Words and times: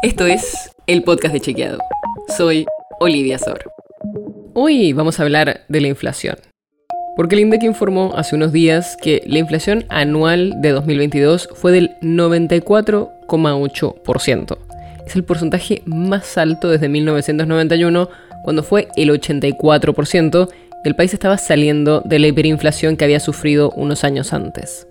Esto 0.00 0.26
es 0.26 0.70
el 0.86 1.02
podcast 1.02 1.34
de 1.34 1.40
Chequeado. 1.40 1.80
Soy 2.36 2.66
Olivia 3.00 3.36
Sor. 3.36 3.64
Hoy 4.54 4.92
vamos 4.92 5.18
a 5.18 5.24
hablar 5.24 5.62
de 5.68 5.80
la 5.80 5.88
inflación. 5.88 6.36
Porque 7.16 7.34
el 7.34 7.40
INDEC 7.40 7.64
informó 7.64 8.12
hace 8.14 8.36
unos 8.36 8.52
días 8.52 8.96
que 9.02 9.24
la 9.26 9.40
inflación 9.40 9.86
anual 9.88 10.54
de 10.60 10.70
2022 10.70 11.48
fue 11.52 11.72
del 11.72 11.96
94,8%. 12.00 14.58
Es 15.04 15.16
el 15.16 15.24
porcentaje 15.24 15.82
más 15.84 16.38
alto 16.38 16.68
desde 16.68 16.88
1991, 16.88 18.08
cuando 18.44 18.62
fue 18.62 18.86
el 18.94 19.10
84%, 19.10 20.48
y 20.84 20.88
el 20.88 20.94
país 20.94 21.12
estaba 21.12 21.38
saliendo 21.38 22.02
de 22.04 22.20
la 22.20 22.28
hiperinflación 22.28 22.96
que 22.96 23.04
había 23.04 23.18
sufrido 23.18 23.70
unos 23.70 24.04
años 24.04 24.32
antes. 24.32 24.86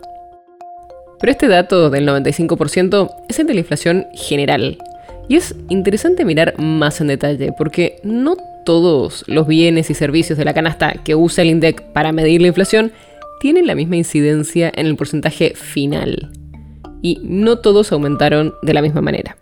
Pero 1.17 1.31
este 1.31 1.47
dato 1.47 1.89
del 1.89 2.05
95% 2.05 3.09
es 3.29 3.39
el 3.39 3.47
de 3.47 3.53
la 3.53 3.61
inflación 3.61 4.05
general, 4.13 4.77
y 5.27 5.35
es 5.35 5.55
interesante 5.69 6.25
mirar 6.25 6.55
más 6.57 7.01
en 7.01 7.07
detalle, 7.07 7.53
porque 7.57 7.99
no 8.03 8.37
todos 8.65 9.23
los 9.27 9.47
bienes 9.47 9.89
y 9.89 9.93
servicios 9.93 10.37
de 10.37 10.45
la 10.45 10.53
canasta 10.53 10.93
que 10.93 11.15
usa 11.15 11.41
el 11.41 11.49
INDEC 11.49 11.93
para 11.93 12.11
medir 12.11 12.41
la 12.41 12.47
inflación 12.47 12.91
tienen 13.39 13.67
la 13.67 13.75
misma 13.75 13.97
incidencia 13.97 14.71
en 14.75 14.87
el 14.87 14.95
porcentaje 14.95 15.53
final. 15.55 16.31
Y 17.01 17.19
no 17.23 17.59
todos 17.59 17.91
aumentaron 17.91 18.53
de 18.61 18.73
la 18.73 18.81
misma 18.81 19.01
manera. 19.01 19.37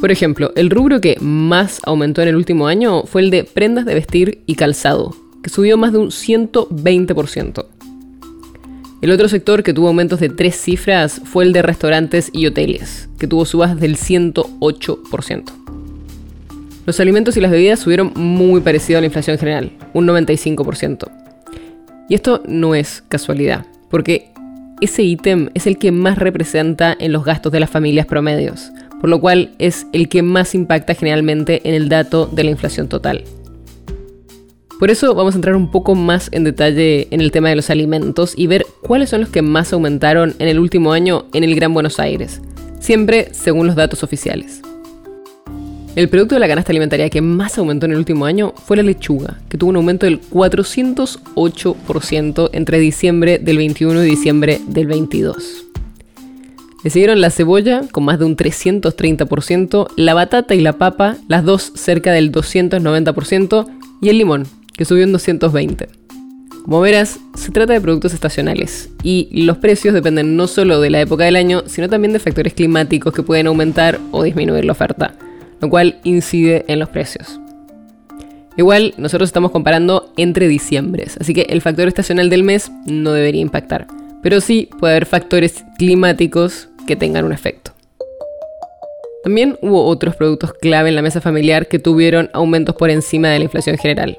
Por 0.00 0.10
ejemplo, 0.10 0.52
el 0.56 0.70
rubro 0.70 1.00
que 1.00 1.16
más 1.20 1.80
aumentó 1.84 2.22
en 2.22 2.28
el 2.28 2.36
último 2.36 2.66
año 2.66 3.04
fue 3.04 3.22
el 3.22 3.30
de 3.30 3.44
prendas 3.44 3.86
de 3.86 3.94
vestir 3.94 4.42
y 4.46 4.54
calzado, 4.54 5.14
que 5.42 5.50
subió 5.50 5.76
más 5.76 5.92
de 5.92 5.98
un 5.98 6.08
120%. 6.08 7.75
El 9.02 9.10
otro 9.10 9.28
sector 9.28 9.62
que 9.62 9.74
tuvo 9.74 9.88
aumentos 9.88 10.20
de 10.20 10.30
tres 10.30 10.56
cifras 10.56 11.20
fue 11.24 11.44
el 11.44 11.52
de 11.52 11.60
restaurantes 11.60 12.30
y 12.32 12.46
hoteles, 12.46 13.10
que 13.18 13.26
tuvo 13.26 13.44
subas 13.44 13.78
del 13.78 13.98
108%. 13.98 15.44
Los 16.86 16.98
alimentos 16.98 17.36
y 17.36 17.40
las 17.40 17.50
bebidas 17.50 17.80
subieron 17.80 18.12
muy 18.14 18.62
parecido 18.62 18.96
a 18.96 19.00
la 19.02 19.06
inflación 19.06 19.36
general, 19.36 19.72
un 19.92 20.06
95%. 20.06 21.10
Y 22.08 22.14
esto 22.14 22.42
no 22.48 22.74
es 22.74 23.02
casualidad, 23.08 23.66
porque 23.90 24.30
ese 24.80 25.02
ítem 25.02 25.50
es 25.52 25.66
el 25.66 25.76
que 25.76 25.92
más 25.92 26.18
representa 26.18 26.96
en 26.98 27.12
los 27.12 27.24
gastos 27.24 27.52
de 27.52 27.60
las 27.60 27.68
familias 27.68 28.06
promedios, 28.06 28.70
por 29.00 29.10
lo 29.10 29.20
cual 29.20 29.50
es 29.58 29.86
el 29.92 30.08
que 30.08 30.22
más 30.22 30.54
impacta 30.54 30.94
generalmente 30.94 31.68
en 31.68 31.74
el 31.74 31.90
dato 31.90 32.26
de 32.26 32.44
la 32.44 32.50
inflación 32.50 32.88
total. 32.88 33.24
Por 34.78 34.90
eso 34.90 35.14
vamos 35.14 35.34
a 35.34 35.38
entrar 35.38 35.56
un 35.56 35.70
poco 35.70 35.94
más 35.94 36.28
en 36.32 36.44
detalle 36.44 37.08
en 37.10 37.22
el 37.22 37.32
tema 37.32 37.48
de 37.48 37.56
los 37.56 37.70
alimentos 37.70 38.34
y 38.36 38.46
ver 38.46 38.66
cuáles 38.82 39.08
son 39.08 39.22
los 39.22 39.30
que 39.30 39.40
más 39.40 39.72
aumentaron 39.72 40.34
en 40.38 40.48
el 40.48 40.58
último 40.58 40.92
año 40.92 41.24
en 41.32 41.44
el 41.44 41.54
Gran 41.54 41.72
Buenos 41.72 41.98
Aires, 41.98 42.42
siempre 42.78 43.30
según 43.32 43.68
los 43.68 43.76
datos 43.76 44.02
oficiales. 44.02 44.60
El 45.94 46.10
producto 46.10 46.34
de 46.34 46.40
la 46.40 46.48
canasta 46.48 46.72
alimentaria 46.72 47.08
que 47.08 47.22
más 47.22 47.56
aumentó 47.56 47.86
en 47.86 47.92
el 47.92 47.98
último 47.98 48.26
año 48.26 48.52
fue 48.66 48.76
la 48.76 48.82
lechuga, 48.82 49.38
que 49.48 49.56
tuvo 49.56 49.70
un 49.70 49.76
aumento 49.76 50.04
del 50.04 50.20
408% 50.20 52.50
entre 52.52 52.78
diciembre 52.78 53.38
del 53.38 53.56
21 53.56 54.04
y 54.04 54.10
diciembre 54.10 54.60
del 54.66 54.88
22. 54.88 55.64
Le 56.84 56.90
siguieron 56.90 57.22
la 57.22 57.30
cebolla 57.30 57.80
con 57.90 58.04
más 58.04 58.18
de 58.18 58.26
un 58.26 58.36
330%, 58.36 59.88
la 59.96 60.12
batata 60.12 60.54
y 60.54 60.60
la 60.60 60.74
papa, 60.74 61.16
las 61.28 61.46
dos 61.46 61.72
cerca 61.74 62.12
del 62.12 62.30
290%, 62.30 63.66
y 64.02 64.10
el 64.10 64.18
limón, 64.18 64.46
que 64.76 64.84
subió 64.84 65.04
en 65.04 65.12
220. 65.12 65.88
Como 66.64 66.80
verás, 66.80 67.20
se 67.34 67.52
trata 67.52 67.74
de 67.74 67.80
productos 67.80 68.12
estacionales 68.12 68.90
y 69.04 69.28
los 69.44 69.58
precios 69.58 69.94
dependen 69.94 70.36
no 70.36 70.48
solo 70.48 70.80
de 70.80 70.90
la 70.90 71.00
época 71.00 71.24
del 71.24 71.36
año, 71.36 71.62
sino 71.66 71.88
también 71.88 72.12
de 72.12 72.18
factores 72.18 72.54
climáticos 72.54 73.14
que 73.14 73.22
pueden 73.22 73.46
aumentar 73.46 74.00
o 74.10 74.24
disminuir 74.24 74.64
la 74.64 74.72
oferta, 74.72 75.14
lo 75.60 75.70
cual 75.70 76.00
incide 76.02 76.64
en 76.66 76.80
los 76.80 76.88
precios. 76.88 77.40
Igual, 78.56 78.94
nosotros 78.96 79.28
estamos 79.28 79.52
comparando 79.52 80.12
entre 80.16 80.48
diciembres, 80.48 81.16
así 81.20 81.34
que 81.34 81.42
el 81.42 81.62
factor 81.62 81.86
estacional 81.86 82.30
del 82.30 82.42
mes 82.42 82.72
no 82.86 83.12
debería 83.12 83.42
impactar, 83.42 83.86
pero 84.22 84.40
sí 84.40 84.68
puede 84.80 84.94
haber 84.94 85.06
factores 85.06 85.62
climáticos 85.78 86.68
que 86.86 86.96
tengan 86.96 87.26
un 87.26 87.32
efecto. 87.32 87.72
También 89.22 89.58
hubo 89.60 89.84
otros 89.86 90.16
productos 90.16 90.52
clave 90.54 90.88
en 90.88 90.96
la 90.96 91.02
mesa 91.02 91.20
familiar 91.20 91.68
que 91.68 91.78
tuvieron 91.78 92.30
aumentos 92.32 92.74
por 92.74 92.90
encima 92.90 93.28
de 93.28 93.38
la 93.38 93.44
inflación 93.44 93.76
general, 93.76 94.16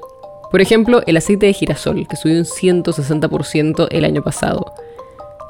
por 0.50 0.60
ejemplo, 0.60 1.02
el 1.06 1.16
aceite 1.16 1.46
de 1.46 1.52
girasol, 1.52 2.06
que 2.08 2.16
subió 2.16 2.38
un 2.38 2.44
160% 2.44 3.88
el 3.90 4.04
año 4.04 4.22
pasado. 4.22 4.72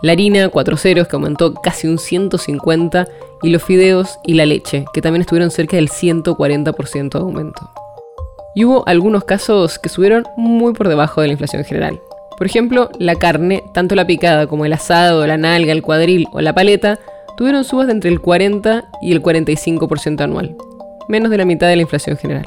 La 0.02 0.12
harina, 0.12 0.48
cuatro 0.48 0.76
ceros, 0.76 1.08
que 1.08 1.16
aumentó 1.16 1.54
casi 1.54 1.86
un 1.86 1.98
150%, 1.98 3.08
y 3.42 3.50
los 3.50 3.62
fideos 3.62 4.18
y 4.24 4.34
la 4.34 4.46
leche, 4.46 4.84
que 4.92 5.00
también 5.00 5.20
estuvieron 5.20 5.50
cerca 5.50 5.76
del 5.76 5.88
140% 5.88 7.10
de 7.10 7.18
aumento. 7.18 7.70
Y 8.54 8.64
hubo 8.64 8.82
algunos 8.88 9.24
casos 9.24 9.78
que 9.78 9.88
subieron 9.88 10.24
muy 10.36 10.72
por 10.72 10.88
debajo 10.88 11.20
de 11.20 11.28
la 11.28 11.32
inflación 11.32 11.64
general. 11.64 12.00
Por 12.36 12.46
ejemplo, 12.46 12.90
la 12.98 13.14
carne, 13.14 13.62
tanto 13.72 13.94
la 13.94 14.06
picada 14.06 14.46
como 14.46 14.64
el 14.64 14.72
asado, 14.72 15.26
la 15.26 15.36
nalga, 15.36 15.72
el 15.72 15.82
cuadril 15.82 16.26
o 16.32 16.40
la 16.40 16.54
paleta, 16.54 16.98
tuvieron 17.36 17.64
subas 17.64 17.86
de 17.86 17.92
entre 17.92 18.10
el 18.10 18.20
40 18.20 18.84
y 19.02 19.12
el 19.12 19.22
45% 19.22 20.20
anual, 20.20 20.56
menos 21.08 21.30
de 21.30 21.38
la 21.38 21.44
mitad 21.44 21.68
de 21.68 21.76
la 21.76 21.82
inflación 21.82 22.16
general. 22.16 22.46